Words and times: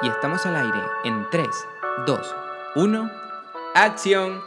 Y 0.00 0.06
estamos 0.08 0.46
al 0.46 0.54
aire 0.54 0.78
en 1.02 1.26
3, 1.28 1.48
2, 2.06 2.34
1, 2.76 3.10
acción. 3.74 4.40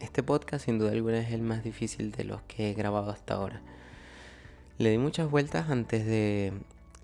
Este 0.00 0.22
podcast 0.22 0.66
sin 0.66 0.78
duda 0.78 0.92
alguna 0.92 1.20
es 1.20 1.32
el 1.32 1.40
más 1.40 1.64
difícil 1.64 2.12
de 2.12 2.24
los 2.24 2.42
que 2.42 2.68
he 2.68 2.74
grabado 2.74 3.10
hasta 3.10 3.34
ahora. 3.34 3.62
Le 4.76 4.90
di 4.90 4.98
muchas 4.98 5.30
vueltas 5.30 5.70
antes 5.70 6.04
de 6.04 6.52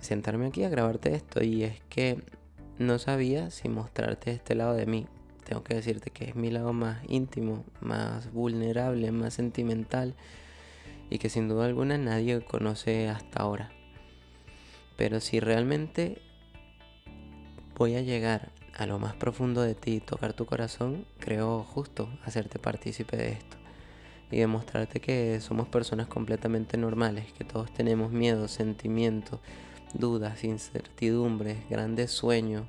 sentarme 0.01 0.49
aquí 0.49 0.65
a 0.65 0.69
grabarte 0.69 1.15
esto 1.15 1.43
y 1.43 1.65
es 1.65 1.81
que 1.89 2.23
no 2.79 2.99
sabía 2.99 3.51
si 3.51 3.71
mostrarte 3.71 4.33
este 4.33 4.55
lado 4.55 4.75
de 4.75 4.85
mí. 4.85 5.07
Tengo 5.47 5.65
que 5.65 5.77
decirte 5.77 6.11
que 6.11 6.25
es 6.25 6.37
mi 6.37 6.51
lado 6.51 6.75
más 6.75 6.99
íntimo, 7.09 7.65
más 7.81 8.31
vulnerable, 8.35 9.13
más 9.13 9.33
sentimental 9.33 10.15
y 11.09 11.17
que 11.17 11.31
sin 11.31 11.49
duda 11.49 11.65
alguna 11.65 11.97
nadie 11.97 12.45
conoce 12.45 13.09
hasta 13.09 13.41
ahora. 13.43 13.73
Pero 15.01 15.19
si 15.21 15.41
realmente 15.41 16.21
voy 17.75 17.95
a 17.97 18.03
llegar 18.03 18.53
a 18.77 18.85
lo 18.85 18.99
más 18.99 19.15
profundo 19.15 19.63
de 19.63 19.75
ti 19.75 19.99
tocar 19.99 20.35
tu 20.35 20.45
corazón, 20.45 21.07
creo 21.19 21.65
justo 21.65 22.11
hacerte 22.23 22.59
partícipe 22.59 23.17
de 23.17 23.31
esto 23.31 23.57
y 24.31 24.37
demostrarte 24.37 25.01
que 25.01 25.41
somos 25.41 25.69
personas 25.69 26.07
completamente 26.07 26.77
normales, 26.77 27.33
que 27.33 27.45
todos 27.45 27.73
tenemos 27.73 28.13
miedo, 28.13 28.47
sentimientos, 28.47 29.41
dudas, 29.95 30.45
incertidumbres, 30.45 31.57
grandes 31.71 32.11
sueños 32.11 32.67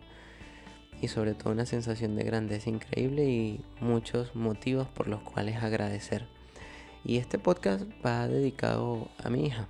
y 1.02 1.10
sobre 1.10 1.34
todo 1.34 1.52
una 1.52 1.66
sensación 1.66 2.16
de 2.16 2.24
grandeza 2.24 2.70
increíble 2.70 3.26
y 3.26 3.60
muchos 3.82 4.38
motivos 4.38 4.88
por 4.88 5.10
los 5.10 5.20
cuales 5.20 5.62
agradecer. 5.62 6.28
Y 7.04 7.18
este 7.18 7.40
podcast 7.40 7.84
va 8.06 8.30
dedicado 8.30 9.10
a 9.22 9.30
mi 9.30 9.48
hija, 9.48 9.68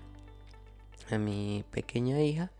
a 1.15 1.19
mi 1.19 1.63
pequeña 1.71 2.21
hija, 2.21 2.51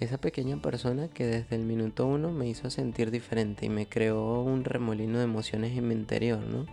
esa 0.00 0.18
pequeña 0.18 0.56
persona 0.56 1.08
que 1.08 1.24
desde 1.24 1.56
el 1.56 1.64
minuto 1.64 2.06
uno 2.06 2.32
me 2.32 2.48
hizo 2.48 2.68
sentir 2.70 3.10
diferente 3.10 3.66
y 3.66 3.68
me 3.68 3.86
creó 3.86 4.42
un 4.42 4.64
remolino 4.64 5.18
de 5.18 5.24
emociones 5.24 5.76
en 5.76 5.88
mi 5.88 5.94
interior, 5.94 6.40
¿no? 6.40 6.66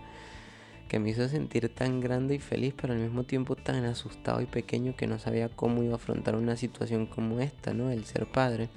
Que 0.88 0.98
me 0.98 1.10
hizo 1.10 1.28
sentir 1.28 1.68
tan 1.68 2.00
grande 2.00 2.34
y 2.34 2.38
feliz, 2.38 2.74
pero 2.80 2.92
al 2.92 2.98
mismo 2.98 3.24
tiempo 3.24 3.56
tan 3.56 3.84
asustado 3.84 4.40
y 4.40 4.46
pequeño 4.46 4.96
que 4.96 5.06
no 5.06 5.18
sabía 5.18 5.48
cómo 5.48 5.82
iba 5.82 5.92
a 5.92 5.96
afrontar 5.96 6.34
una 6.34 6.56
situación 6.56 7.06
como 7.06 7.40
esta, 7.40 7.72
¿no? 7.72 7.90
El 7.90 8.04
ser 8.04 8.26
padre, 8.26 8.68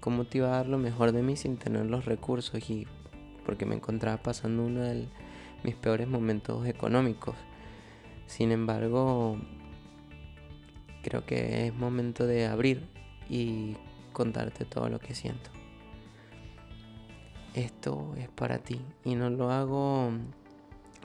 cómo 0.00 0.24
te 0.24 0.38
iba 0.38 0.48
a 0.48 0.56
dar 0.58 0.68
lo 0.68 0.78
mejor 0.78 1.12
de 1.12 1.22
mí 1.22 1.36
sin 1.36 1.56
tener 1.56 1.86
los 1.86 2.04
recursos 2.04 2.70
y 2.70 2.86
porque 3.44 3.66
me 3.66 3.74
encontraba 3.74 4.22
pasando 4.22 4.64
uno 4.64 4.82
de 4.82 5.06
mis 5.64 5.74
peores 5.74 6.06
momentos 6.06 6.66
económicos. 6.66 7.34
Sin 8.26 8.52
embargo, 8.52 9.38
creo 11.08 11.24
que 11.24 11.66
es 11.66 11.74
momento 11.74 12.26
de 12.26 12.46
abrir 12.46 12.86
y 13.30 13.76
contarte 14.12 14.66
todo 14.66 14.90
lo 14.90 14.98
que 14.98 15.14
siento. 15.14 15.50
Esto 17.54 18.14
es 18.18 18.28
para 18.28 18.58
ti 18.58 18.80
y 19.04 19.14
no 19.14 19.30
lo 19.30 19.50
hago 19.50 20.10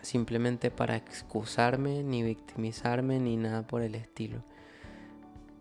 simplemente 0.02 0.72
para 0.72 0.98
excusarme, 0.98 2.04
ni 2.04 2.22
victimizarme, 2.22 3.20
ni 3.20 3.38
nada 3.38 3.66
por 3.66 3.82
el 3.82 3.96
estilo. 3.96 4.44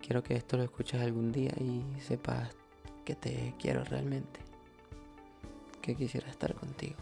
Quiero 0.00 0.24
que 0.24 0.34
esto 0.34 0.56
lo 0.56 0.64
escuches 0.64 1.00
algún 1.00 1.30
día 1.30 1.52
y 1.60 1.84
sepas 2.00 2.50
que 3.04 3.14
te 3.14 3.54
quiero 3.60 3.84
realmente, 3.84 4.40
que 5.80 5.94
quisiera 5.94 6.28
estar 6.28 6.54
contigo. 6.54 6.96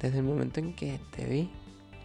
Desde 0.00 0.18
el 0.18 0.24
momento 0.24 0.60
en 0.60 0.74
que 0.74 0.98
te 1.10 1.26
vi, 1.26 1.50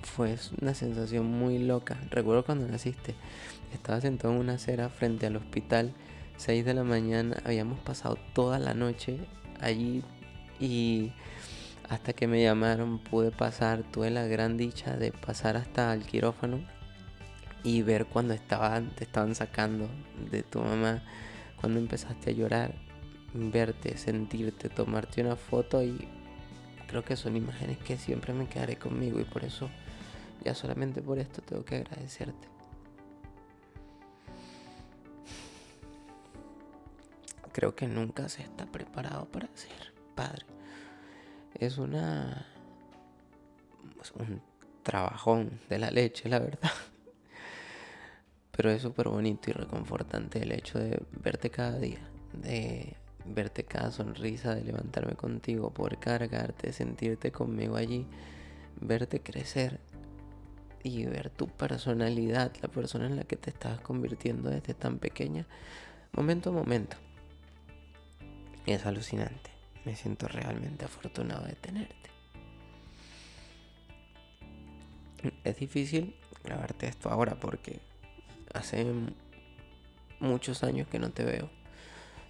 fue 0.05 0.37
una 0.61 0.73
sensación 0.73 1.25
muy 1.25 1.57
loca. 1.59 1.97
Recuerdo 2.09 2.45
cuando 2.45 2.67
naciste, 2.67 3.15
estaba 3.73 3.99
sentado 3.99 4.33
en 4.33 4.39
una 4.39 4.53
acera 4.53 4.89
frente 4.89 5.25
al 5.25 5.35
hospital, 5.35 5.93
6 6.37 6.63
de 6.63 6.73
la 6.73 6.83
mañana, 6.83 7.37
habíamos 7.43 7.79
pasado 7.79 8.17
toda 8.33 8.59
la 8.59 8.73
noche 8.73 9.19
allí 9.59 10.03
y 10.59 11.11
hasta 11.89 12.13
que 12.13 12.27
me 12.27 12.41
llamaron 12.41 12.99
pude 12.99 13.31
pasar, 13.31 13.83
tuve 13.83 14.09
la 14.09 14.25
gran 14.25 14.57
dicha 14.57 14.95
de 14.95 15.11
pasar 15.11 15.57
hasta 15.57 15.94
el 15.94 16.05
quirófano 16.05 16.59
y 17.63 17.81
ver 17.81 18.05
cuando 18.05 18.33
estaban, 18.33 18.89
te 18.95 19.03
estaban 19.03 19.35
sacando 19.35 19.89
de 20.29 20.44
tu 20.44 20.59
mamá, 20.61 21.03
cuando 21.59 21.79
empezaste 21.79 22.29
a 22.29 22.33
llorar, 22.33 22.75
verte, 23.33 23.97
sentirte, 23.97 24.69
tomarte 24.69 25.21
una 25.21 25.35
foto 25.35 25.83
y 25.83 26.07
creo 26.88 27.03
que 27.03 27.15
son 27.15 27.35
imágenes 27.35 27.77
que 27.79 27.97
siempre 27.97 28.33
me 28.33 28.47
quedaré 28.47 28.77
conmigo 28.77 29.19
y 29.19 29.23
por 29.23 29.44
eso 29.44 29.69
ya 30.44 30.53
solamente 30.53 31.01
por 31.01 31.19
esto 31.19 31.41
tengo 31.41 31.63
que 31.63 31.75
agradecerte. 31.78 32.47
Creo 37.51 37.75
que 37.75 37.88
nunca 37.88 38.28
se 38.28 38.44
está 38.44 38.66
preparado 38.66 39.25
para 39.25 39.47
ser 39.56 39.94
padre. 40.13 40.45
Es 41.53 41.78
una. 41.78 42.45
Es 44.01 44.12
un 44.12 44.41
trabajón 44.84 45.59
de 45.69 45.79
la 45.79 45.90
leche, 45.90 46.28
la 46.28 46.40
verdad. 46.40 46.72
Pero 48.51 48.72
es 48.72 48.81
súper 48.81 49.09
bonito 49.09 49.50
y 49.50 49.53
reconfortante 49.53 50.41
el 50.41 50.51
hecho 50.51 50.79
de 50.79 51.01
verte 51.12 51.50
cada 51.50 51.78
día, 51.78 52.00
de 52.34 52.95
verte 53.25 53.63
cada 53.63 53.91
sonrisa, 53.91 54.56
de 54.56 54.63
levantarme 54.63 55.16
contigo, 55.16 55.74
poder 55.74 55.97
cargarte, 55.97 56.72
sentirte 56.72 57.31
conmigo 57.31 57.75
allí, 57.75 58.06
verte 58.79 59.22
crecer 59.22 59.79
y 60.85 61.03
ver 61.06 61.31
tu 61.31 61.47
personalidad, 61.47 62.51
la 62.62 62.68
persona 62.68 63.07
en 63.07 63.16
la 63.16 63.23
que 63.23 63.38
te 63.38 63.50
estás 63.50 63.81
convirtiendo 63.81 64.51
desde 64.51 64.75
tan 64.75 65.00
pequeña, 65.00 65.47
momento 66.12 66.51
a 66.51 66.53
momento. 66.53 66.96
Es 68.68 68.85
alucinante. 68.85 69.50
Me 69.84 69.95
siento 69.95 70.28
realmente 70.28 70.85
afortunado 70.85 71.44
de 71.47 71.53
tenerte. 71.53 72.09
Es 75.44 75.57
difícil 75.57 76.16
grabarte 76.44 76.85
esto 76.85 77.09
ahora 77.09 77.40
porque 77.40 77.79
hace 78.53 78.85
muchos 80.19 80.63
años 80.63 80.88
que 80.88 81.00
no 81.00 81.09
te 81.09 81.24
veo. 81.24 81.50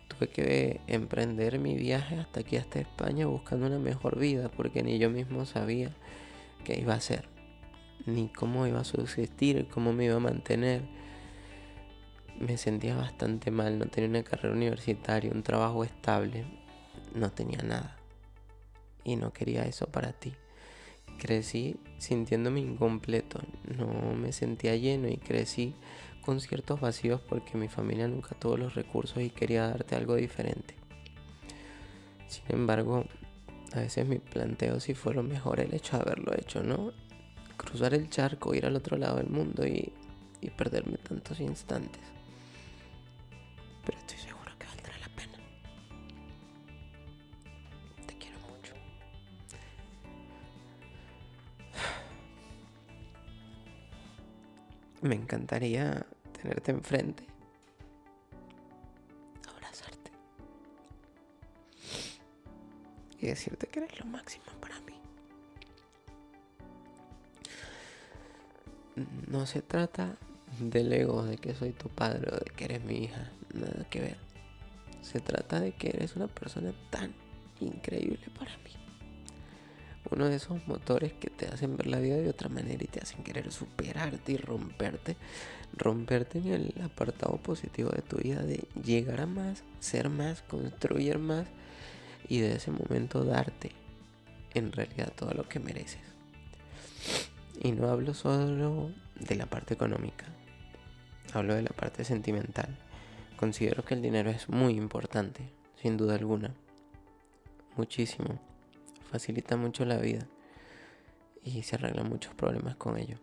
Tuve 0.07 0.29
que 0.29 0.79
emprender 0.87 1.59
mi 1.59 1.75
viaje 1.75 2.15
hasta 2.15 2.39
aquí, 2.39 2.55
hasta 2.55 2.79
España, 2.79 3.25
buscando 3.25 3.67
una 3.67 3.79
mejor 3.79 4.17
vida 4.17 4.47
porque 4.47 4.81
ni 4.81 4.97
yo 4.97 5.09
mismo 5.09 5.45
sabía 5.45 5.93
qué 6.63 6.79
iba 6.79 6.93
a 6.93 7.01
ser 7.01 7.34
ni 8.05 8.29
cómo 8.29 8.67
iba 8.67 8.81
a 8.81 8.83
subsistir, 8.83 9.67
cómo 9.67 9.93
me 9.93 10.05
iba 10.05 10.15
a 10.15 10.19
mantener. 10.19 10.83
Me 12.39 12.57
sentía 12.57 12.95
bastante 12.95 13.51
mal, 13.51 13.79
no 13.79 13.85
tenía 13.85 14.09
una 14.09 14.23
carrera 14.23 14.53
universitaria, 14.53 15.31
un 15.31 15.43
trabajo 15.43 15.83
estable, 15.83 16.45
no 17.13 17.31
tenía 17.31 17.61
nada. 17.63 17.97
Y 19.03 19.15
no 19.15 19.31
quería 19.31 19.63
eso 19.63 19.87
para 19.87 20.11
ti. 20.11 20.33
Crecí 21.17 21.77
sintiéndome 21.97 22.59
incompleto, 22.59 23.39
no 23.77 24.13
me 24.13 24.33
sentía 24.33 24.75
lleno 24.75 25.07
y 25.07 25.17
crecí 25.17 25.75
con 26.21 26.41
ciertos 26.41 26.81
vacíos 26.81 27.21
porque 27.21 27.57
mi 27.57 27.69
familia 27.69 28.07
nunca 28.07 28.35
tuvo 28.37 28.57
los 28.57 28.75
recursos 28.75 29.21
y 29.21 29.29
quería 29.29 29.67
darte 29.67 29.95
algo 29.95 30.15
diferente. 30.15 30.75
Sin 32.27 32.43
embargo, 32.49 33.05
a 33.73 33.79
veces 33.79 34.07
mi 34.07 34.19
planteo 34.19 34.79
si 34.79 34.93
fue 34.93 35.13
lo 35.13 35.23
mejor 35.23 35.59
el 35.59 35.73
hecho 35.73 35.97
de 35.97 36.03
haberlo 36.03 36.33
hecho, 36.35 36.63
¿no? 36.63 36.91
Cruzar 37.57 37.93
el 37.93 38.09
charco, 38.09 38.53
ir 38.53 38.65
al 38.65 38.75
otro 38.75 38.97
lado 38.97 39.17
del 39.17 39.27
mundo 39.29 39.65
y, 39.65 39.91
y 40.41 40.49
perderme 40.49 40.97
tantos 40.97 41.39
instantes. 41.39 42.01
Pero 43.85 43.97
estoy 43.99 44.17
seguro 44.17 44.51
que 44.57 44.65
valdrá 44.65 44.97
la 44.99 45.07
pena. 45.15 45.37
Te 48.07 48.17
quiero 48.17 48.39
mucho. 48.39 48.73
Me 55.01 55.15
encantaría 55.15 56.05
tenerte 56.41 56.71
enfrente. 56.71 57.25
Abrazarte. 59.47 60.11
Y 63.19 63.27
decirte 63.27 63.67
que 63.67 63.79
eres 63.79 63.99
lo 63.99 64.05
máximo 64.05 64.45
para 64.59 64.79
mí. 64.81 64.84
No 69.27 69.45
se 69.45 69.61
trata 69.61 70.17
del 70.59 70.91
ego 70.93 71.23
de 71.23 71.37
que 71.37 71.53
soy 71.53 71.71
tu 71.71 71.89
padre 71.89 72.31
o 72.31 72.35
de 72.35 72.51
que 72.55 72.65
eres 72.65 72.83
mi 72.83 73.03
hija, 73.03 73.31
nada 73.53 73.85
que 73.89 73.99
ver. 73.99 74.17
Se 75.01 75.19
trata 75.19 75.59
de 75.59 75.73
que 75.73 75.89
eres 75.89 76.15
una 76.15 76.27
persona 76.27 76.73
tan 76.89 77.13
increíble 77.59 78.25
para 78.37 78.51
mí. 78.57 78.71
Uno 80.11 80.29
de 80.29 80.35
esos 80.35 80.65
motores 80.67 81.13
que 81.13 81.29
te 81.29 81.47
hacen 81.47 81.77
ver 81.77 81.87
la 81.87 81.99
vida 81.99 82.17
de 82.17 82.29
otra 82.29 82.47
manera 82.47 82.83
y 82.83 82.87
te 82.87 83.01
hacen 83.01 83.23
querer 83.23 83.51
superarte 83.51 84.33
y 84.33 84.37
romperte. 84.37 85.17
Romperte 85.73 86.37
en 86.37 86.47
el 86.47 86.81
apartado 86.83 87.37
positivo 87.37 87.89
de 87.89 88.03
tu 88.03 88.17
vida, 88.17 88.43
de 88.43 88.67
llegar 88.83 89.21
a 89.21 89.25
más, 89.25 89.63
ser 89.79 90.09
más, 90.09 90.43
construir 90.43 91.17
más 91.17 91.47
y 92.29 92.39
de 92.39 92.55
ese 92.55 92.71
momento 92.71 93.23
darte 93.23 93.71
en 94.53 94.71
realidad 94.71 95.11
todo 95.15 95.33
lo 95.33 95.49
que 95.49 95.59
mereces. 95.59 96.14
Y 97.61 97.71
no 97.71 97.89
hablo 97.89 98.13
solo 98.13 98.91
de 99.19 99.35
la 99.35 99.45
parte 99.45 99.73
económica, 99.73 100.25
hablo 101.33 101.55
de 101.55 101.63
la 101.63 101.69
parte 101.69 102.03
sentimental. 102.03 102.77
considero 103.37 103.83
que 103.83 103.93
el 103.93 104.01
dinero 104.01 104.29
es 104.29 104.47
muy 104.49 104.73
importante, 104.75 105.49
sin 105.81 105.97
duda 105.97 106.15
alguna. 106.15 106.53
Muchísimo. 107.75 108.39
Facilita 109.11 109.57
mucho 109.57 109.83
la 109.85 109.97
vida 109.97 110.25
y 111.43 111.63
se 111.63 111.75
arreglan 111.75 112.09
muchos 112.09 112.33
problemas 112.33 112.75
con 112.75 112.97
ello. 112.97 113.17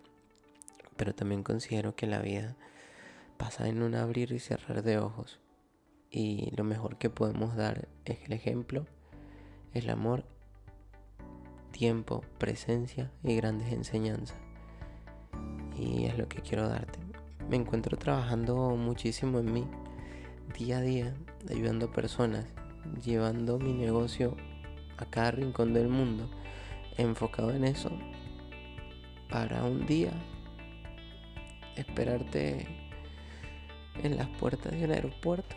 Pero 0.97 1.15
también 1.15 1.43
considero 1.43 1.95
que 1.97 2.07
la 2.07 2.21
vida 2.21 2.57
pasa 3.39 3.69
en 3.69 3.83
un 3.83 3.95
abrir 3.95 4.33
y 4.33 4.39
cerrar 4.39 4.83
de 4.83 4.99
ojos. 4.99 5.41
Y 6.11 6.55
lo 6.57 6.65
mejor 6.65 6.99
que 6.99 7.11
podemos 7.11 7.57
dar 7.57 7.89
es 8.05 8.19
el 8.25 8.33
ejemplo, 8.35 8.87
el 9.73 9.89
amor, 9.89 10.25
tiempo, 11.73 12.23
presencia 12.39 13.11
y 13.25 13.35
grandes 13.35 13.73
enseñanzas. 13.73 14.37
Y 15.77 16.05
es 16.05 16.17
lo 16.17 16.29
que 16.29 16.43
quiero 16.43 16.69
darte. 16.69 17.01
Me 17.49 17.57
encuentro 17.57 17.99
trabajando 17.99 18.57
muchísimo 18.77 19.41
en 19.41 19.53
mí, 19.53 19.67
día 20.57 20.79
a 20.79 20.81
día, 20.81 21.15
ayudando 21.51 21.87
a 21.87 21.93
personas, 21.93 22.47
llevando 23.05 23.59
mi 23.59 23.73
negocio 23.73 24.37
a 24.99 25.07
cada 25.07 25.33
rincón 25.33 25.75
del 25.75 25.89
mundo, 25.89 26.31
enfocado 26.97 27.51
en 27.51 27.65
eso, 27.65 27.91
para 29.29 29.65
un 29.65 29.87
día 29.87 30.13
esperarte 31.77 32.67
en 34.03 34.17
las 34.17 34.29
puertas 34.29 34.73
de 34.73 34.85
un 34.85 34.93
aeropuerto, 34.93 35.57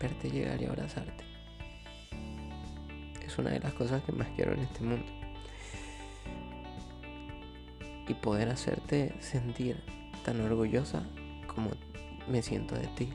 verte 0.00 0.30
llegar 0.30 0.60
y 0.60 0.66
abrazarte. 0.66 1.27
Una 3.38 3.50
de 3.50 3.60
las 3.60 3.72
cosas 3.72 4.02
que 4.02 4.12
más 4.12 4.28
quiero 4.34 4.52
en 4.52 4.60
este 4.60 4.82
mundo. 4.82 5.06
Y 8.08 8.14
poder 8.14 8.48
hacerte 8.48 9.14
sentir 9.20 9.82
tan 10.24 10.40
orgullosa 10.40 11.04
como 11.46 11.70
me 12.28 12.42
siento 12.42 12.74
de 12.74 12.88
ti. 12.88 13.08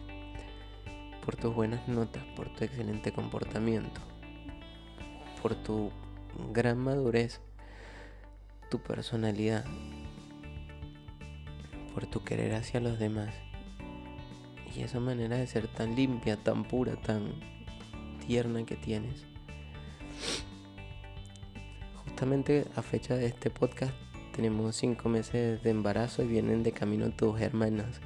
Por 1.26 1.36
tus 1.36 1.54
buenas 1.54 1.88
notas, 1.88 2.24
por 2.36 2.50
tu 2.50 2.64
excelente 2.64 3.12
comportamiento, 3.12 4.02
por 5.42 5.56
tu 5.56 5.92
gran 6.52 6.78
madurez, 6.78 7.42
tu 8.70 8.80
personalidad, 8.80 9.66
por 11.94 12.08
tu 12.08 12.24
querer 12.24 12.56
hacia 12.56 12.80
los 12.80 12.98
demás. 12.98 13.34
Y 14.76 14.82
esa 14.82 15.00
manera 15.00 15.38
de 15.38 15.48
ser 15.48 15.68
tan 15.68 15.96
limpia, 15.96 16.38
tan 16.38 16.64
pura, 16.64 16.96
tan 16.96 17.34
tierna 18.26 18.66
que 18.66 18.76
tienes. 18.76 19.33
Justamente 22.24 22.66
a 22.78 22.82
fecha 22.82 23.18
de 23.18 23.26
este 23.26 23.50
podcast 23.50 23.92
tenemos 24.34 24.78
cinco 24.78 25.10
meses 25.10 25.62
de 25.62 25.70
embarazo 25.70 26.24
y 26.24 26.28
vienen 26.28 26.64
de 26.64 26.72
camino 26.72 27.12
tus 27.12 27.42
hermanas. 27.42 28.00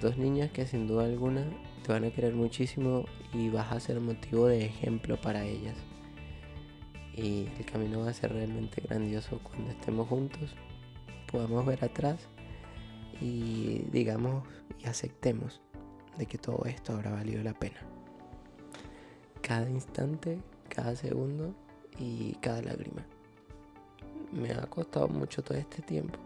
Dos 0.00 0.18
niñas 0.18 0.50
que 0.50 0.66
sin 0.66 0.88
duda 0.88 1.04
alguna 1.04 1.44
te 1.84 1.92
van 1.92 2.02
a 2.02 2.10
querer 2.10 2.34
muchísimo 2.34 3.04
y 3.32 3.50
vas 3.50 3.70
a 3.70 3.78
ser 3.78 4.00
motivo 4.00 4.48
de 4.48 4.64
ejemplo 4.64 5.16
para 5.20 5.44
ellas. 5.44 5.76
Y 7.14 7.46
el 7.56 7.64
camino 7.66 8.00
va 8.00 8.10
a 8.10 8.14
ser 8.14 8.32
realmente 8.32 8.80
grandioso 8.80 9.38
cuando 9.44 9.70
estemos 9.70 10.08
juntos, 10.08 10.56
podamos 11.30 11.64
ver 11.66 11.84
atrás 11.84 12.26
y 13.20 13.84
digamos 13.92 14.42
y 14.82 14.88
aceptemos 14.88 15.60
de 16.18 16.26
que 16.26 16.36
todo 16.36 16.64
esto 16.64 16.94
habrá 16.94 17.12
valido 17.12 17.44
la 17.44 17.54
pena. 17.54 17.78
Cada 19.40 19.70
instante, 19.70 20.40
cada 20.68 20.96
segundo 20.96 21.54
y 21.98 22.32
cada 22.34 22.62
lágrima. 22.62 23.04
Me 24.32 24.52
ha 24.52 24.62
costado 24.62 25.08
mucho 25.08 25.42
todo 25.42 25.56
este 25.58 25.82
tiempo 25.82 26.18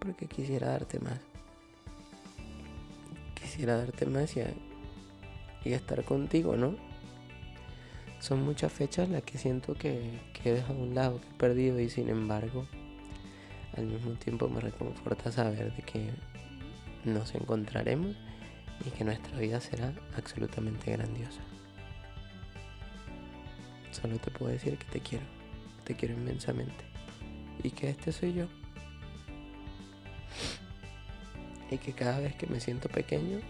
porque 0.00 0.26
quisiera 0.26 0.68
darte 0.68 0.98
más. 0.98 1.20
Quisiera 3.34 3.76
darte 3.76 4.06
más 4.06 4.36
y, 4.36 4.40
y 5.64 5.72
estar 5.72 6.02
contigo, 6.04 6.56
¿no? 6.56 6.74
Son 8.18 8.42
muchas 8.42 8.72
fechas 8.72 9.08
las 9.08 9.22
que 9.22 9.38
siento 9.38 9.74
que, 9.74 10.20
que 10.34 10.50
he 10.50 10.54
dejado 10.54 10.78
a 10.78 10.82
un 10.82 10.94
lado, 10.94 11.20
que 11.20 11.28
he 11.28 11.38
perdido 11.38 11.80
y 11.80 11.88
sin 11.88 12.08
embargo 12.08 12.66
al 13.76 13.86
mismo 13.86 14.12
tiempo 14.12 14.48
me 14.48 14.60
reconforta 14.60 15.30
saber 15.30 15.74
de 15.74 15.82
que 15.82 16.10
nos 17.04 17.34
encontraremos 17.34 18.16
y 18.84 18.90
que 18.90 19.04
nuestra 19.04 19.38
vida 19.38 19.60
será 19.60 19.92
absolutamente 20.16 20.90
grandiosa. 20.90 21.40
Solo 24.00 24.18
te 24.18 24.30
puedo 24.30 24.52
decir 24.52 24.78
que 24.78 24.86
te 24.86 25.00
quiero, 25.00 25.24
te 25.84 25.94
quiero 25.94 26.14
inmensamente 26.14 26.84
y 27.62 27.70
que 27.70 27.90
este 27.90 28.12
soy 28.12 28.34
yo. 28.34 28.46
Y 31.70 31.78
que 31.78 31.92
cada 31.92 32.18
vez 32.18 32.34
que 32.34 32.46
me 32.46 32.60
siento 32.60 32.88
pequeño, 32.88 33.40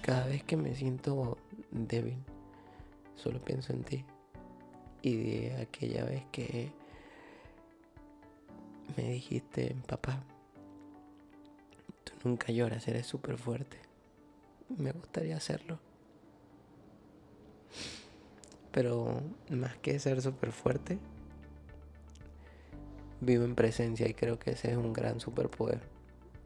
cada 0.00 0.26
vez 0.26 0.42
que 0.42 0.56
me 0.56 0.74
siento 0.74 1.38
débil, 1.70 2.16
solo 3.16 3.38
pienso 3.38 3.72
en 3.72 3.84
ti. 3.84 4.04
Y 5.02 5.16
de 5.16 5.62
aquella 5.62 6.04
vez 6.04 6.24
que 6.32 6.72
me 8.96 9.04
dijiste, 9.10 9.76
papá, 9.86 10.22
tú 12.04 12.12
nunca 12.24 12.52
lloras, 12.52 12.86
eres 12.88 13.06
súper 13.06 13.38
fuerte. 13.38 13.78
Me 14.68 14.92
gustaría 14.92 15.36
hacerlo. 15.36 15.78
Pero 18.72 19.20
más 19.50 19.76
que 19.76 19.98
ser 19.98 20.22
súper 20.22 20.52
fuerte, 20.52 20.98
vivo 23.20 23.44
en 23.44 23.54
presencia 23.54 24.08
y 24.08 24.14
creo 24.14 24.38
que 24.38 24.52
ese 24.52 24.70
es 24.70 24.76
un 24.76 24.92
gran 24.92 25.20
superpoder. 25.20 25.80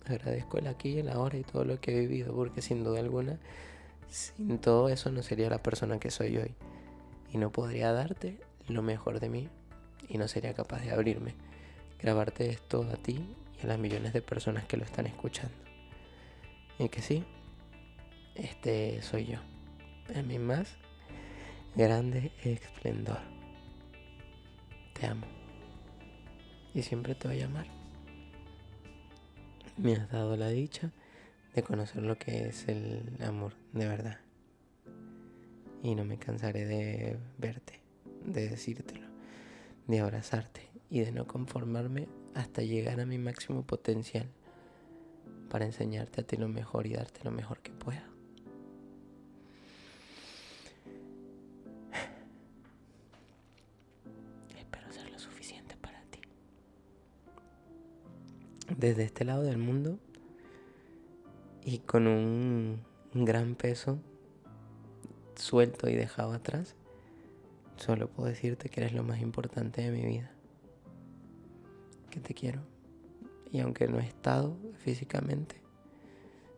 Agradezco 0.04 0.58
el 0.58 0.66
aquí 0.66 0.90
y 0.90 0.98
el 0.98 1.08
ahora 1.08 1.38
y 1.38 1.42
todo 1.42 1.64
lo 1.64 1.80
que 1.80 1.96
he 1.96 2.00
vivido, 2.00 2.34
porque 2.34 2.62
sin 2.62 2.84
duda 2.84 3.00
alguna, 3.00 3.38
sin 4.08 4.58
todo 4.58 4.88
eso 4.88 5.10
no 5.10 5.22
sería 5.22 5.48
la 5.50 5.62
persona 5.62 5.98
que 5.98 6.10
soy 6.10 6.36
hoy. 6.36 6.54
Y 7.32 7.38
no 7.38 7.50
podría 7.50 7.92
darte 7.92 8.38
lo 8.68 8.82
mejor 8.82 9.20
de 9.20 9.28
mí 9.28 9.48
y 10.08 10.18
no 10.18 10.28
sería 10.28 10.54
capaz 10.54 10.80
de 10.80 10.90
abrirme 10.92 11.34
grabarte 11.98 12.50
esto 12.50 12.86
a 12.92 12.96
ti 12.96 13.24
y 13.58 13.64
a 13.64 13.66
las 13.66 13.78
millones 13.78 14.12
de 14.12 14.22
personas 14.22 14.64
que 14.66 14.76
lo 14.76 14.84
están 14.84 15.06
escuchando. 15.06 15.54
Y 16.78 16.88
que 16.88 17.00
sí, 17.00 17.24
este 18.34 19.00
soy 19.02 19.26
yo, 19.26 19.38
en 20.10 20.26
mi 20.26 20.38
más 20.38 20.76
grande 21.76 22.32
esplendor. 22.42 23.18
Te 24.98 25.06
amo. 25.06 25.26
Y 26.72 26.82
siempre 26.82 27.14
te 27.14 27.28
voy 27.28 27.42
a 27.42 27.44
amar. 27.44 27.66
Me 29.76 29.92
has 29.92 30.10
dado 30.10 30.38
la 30.38 30.48
dicha 30.48 30.90
de 31.54 31.62
conocer 31.62 32.02
lo 32.02 32.16
que 32.16 32.48
es 32.48 32.66
el 32.68 33.18
amor 33.22 33.52
de 33.74 33.86
verdad. 33.86 34.20
Y 35.82 35.94
no 35.94 36.06
me 36.06 36.16
cansaré 36.16 36.64
de 36.64 37.18
verte, 37.36 37.82
de 38.24 38.48
decírtelo, 38.48 39.06
de 39.86 40.00
abrazarte 40.00 40.70
y 40.88 41.00
de 41.00 41.12
no 41.12 41.26
conformarme 41.26 42.08
hasta 42.34 42.62
llegar 42.62 43.00
a 43.00 43.06
mi 43.06 43.18
máximo 43.18 43.66
potencial 43.66 44.30
para 45.50 45.66
enseñarte 45.66 46.22
a 46.22 46.26
ti 46.26 46.38
lo 46.38 46.48
mejor 46.48 46.86
y 46.86 46.94
darte 46.94 47.22
lo 47.22 47.30
mejor 47.30 47.60
que 47.60 47.72
pueda. 47.72 48.15
Desde 58.76 59.04
este 59.04 59.24
lado 59.24 59.42
del 59.42 59.58
mundo 59.58 59.98
y 61.64 61.78
con 61.78 62.06
un 62.06 62.80
gran 63.14 63.54
peso 63.54 63.98
suelto 65.34 65.88
y 65.88 65.94
dejado 65.94 66.32
atrás, 66.32 66.74
solo 67.76 68.08
puedo 68.08 68.28
decirte 68.28 68.68
que 68.68 68.80
eres 68.80 68.92
lo 68.92 69.02
más 69.02 69.20
importante 69.20 69.82
de 69.82 69.90
mi 69.90 70.04
vida 70.04 70.36
te 72.20 72.34
quiero. 72.34 72.60
Y 73.50 73.60
aunque 73.60 73.88
no 73.88 73.98
he 73.98 74.06
estado 74.06 74.56
físicamente, 74.78 75.56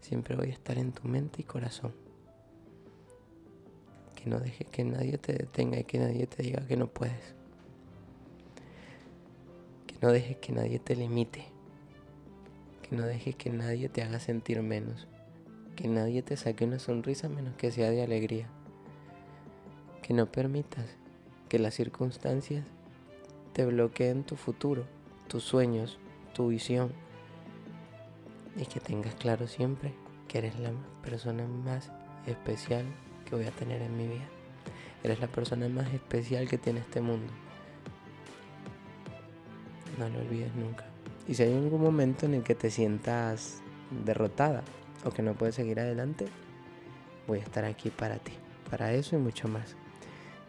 siempre 0.01 0.37
voy 0.37 0.49
a 0.49 0.53
estar 0.53 0.79
en 0.79 0.93
tu 0.93 1.07
mente 1.07 1.43
y 1.43 1.45
corazón. 1.45 1.95
Que 4.15 4.29
no 4.29 4.41
dejes 4.41 4.69
que 4.69 4.85
nadie 4.85 5.19
te 5.19 5.33
detenga 5.33 5.79
y 5.79 5.85
que 5.85 5.99
nadie 5.99 6.27
te 6.27 6.43
diga 6.43 6.67
que 6.67 6.77
no 6.77 6.89
puedes. 6.89 7.35
Que 9.87 9.97
no 10.01 10.11
dejes 10.11 10.39
que 10.39 10.53
nadie 10.53 10.79
te 10.79 10.97
limite. 10.97 11.47
Que 12.89 12.97
no 12.97 13.05
dejes 13.05 13.37
que 13.37 13.51
nadie 13.51 13.89
te 13.89 14.03
haga 14.03 14.21
sentir 14.21 14.63
menos. 14.63 15.07
Que 15.77 15.89
nadie 15.89 16.23
te 16.23 16.37
saque 16.37 16.65
una 16.65 16.79
sonrisa 16.79 17.29
menos 17.29 17.57
que 17.57 17.71
sea 17.71 17.91
de 17.91 18.03
alegría. 18.03 18.49
Que 20.03 20.15
no 20.15 20.31
permitas 20.31 20.87
que 21.49 21.59
las 21.59 21.75
circunstancias 21.75 22.65
te 23.53 23.65
bloqueen 23.65 24.25
tu 24.25 24.37
futuro 24.37 24.85
tus 25.29 25.45
sueños, 25.45 25.99
tu 26.33 26.49
visión 26.49 26.93
y 28.57 28.65
que 28.65 28.81
tengas 28.81 29.15
claro 29.15 29.47
siempre 29.47 29.93
que 30.27 30.39
eres 30.39 30.59
la 30.59 30.73
persona 31.03 31.47
más 31.47 31.93
especial 32.27 32.85
que 33.25 33.37
voy 33.37 33.45
a 33.45 33.51
tener 33.51 33.83
en 33.83 33.97
mi 33.97 34.09
vida. 34.09 34.27
Eres 35.05 35.21
la 35.21 35.29
persona 35.29 35.69
más 35.69 35.93
especial 35.93 36.49
que 36.49 36.59
tiene 36.59 36.81
este 36.81 37.01
mundo. 37.01 37.33
No 39.99 40.09
lo 40.09 40.19
olvides 40.19 40.55
nunca. 40.55 40.87
Y 41.29 41.35
si 41.35 41.43
hay 41.43 41.55
algún 41.55 41.83
momento 41.83 42.25
en 42.25 42.35
el 42.35 42.43
que 42.43 42.55
te 42.55 42.71
sientas 42.71 43.61
derrotada 44.05 44.63
o 45.05 45.11
que 45.11 45.23
no 45.23 45.35
puedes 45.35 45.55
seguir 45.55 45.79
adelante, 45.79 46.27
voy 47.27 47.41
a 47.41 47.43
estar 47.43 47.67
aquí 47.67 47.91
para 47.91 48.17
ti, 48.17 48.33
para 48.71 48.95
eso 48.95 49.15
y 49.15 49.19
mucho 49.19 49.47
más. 49.47 49.77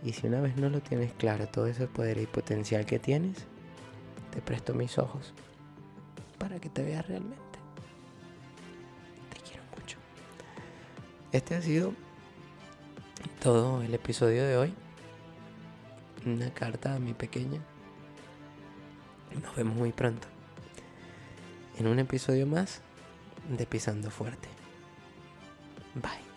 Y 0.04 0.14
si 0.14 0.28
una 0.28 0.40
vez 0.40 0.56
no 0.56 0.70
lo 0.70 0.80
tienes 0.80 1.12
claro, 1.14 1.48
todo 1.48 1.68
ese 1.68 1.88
poder 1.88 2.18
y 2.18 2.26
potencial 2.26 2.86
que 2.86 2.98
tienes, 2.98 3.46
te 4.32 4.42
presto 4.42 4.74
mis 4.74 4.98
ojos 4.98 5.34
para 6.38 6.60
que 6.60 6.70
te 6.70 6.82
veas 6.82 7.06
realmente. 7.06 7.60
Te 9.34 9.42
quiero 9.42 9.64
mucho. 9.78 9.98
Este 11.34 11.56
ha 11.56 11.62
sido 11.62 11.94
todo 13.44 13.82
el 13.82 13.94
episodio 13.94 14.46
de 14.46 14.56
hoy. 14.56 14.74
Una 16.26 16.54
carta 16.54 16.96
a 16.96 17.00
mi 17.00 17.14
pequeña. 17.14 17.60
Nos 19.44 19.56
vemos 19.58 19.76
muy 19.76 19.92
pronto 19.92 20.39
en 21.80 21.88
un 21.88 22.00
episodio 22.00 22.46
más 22.46 22.82
de 23.58 23.66
Pisando 23.66 24.12
Fuerte. 24.12 24.50
Bye. 25.96 26.29